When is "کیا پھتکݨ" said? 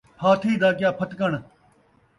0.79-1.31